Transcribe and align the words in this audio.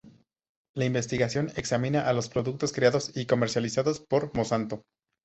La 0.73 0.85
investigación 0.85 1.51
examina 1.57 2.09
a 2.09 2.13
los 2.13 2.27
productos 2.27 2.73
creados 2.73 3.15
y 3.15 3.27
comercializados 3.27 3.99
por 3.99 4.33
Monsanto. 4.33 4.81